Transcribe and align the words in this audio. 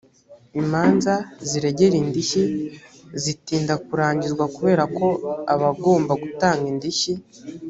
imanza 0.61 1.13
ziregera 1.49 1.95
indishyi 2.01 2.43
zitinda 3.23 3.73
kurangizwa 3.85 4.45
kubera 4.55 4.83
ko 4.97 5.07
abagomba 5.53 6.13
gutanga 6.23 6.65
indishyi 6.73 7.13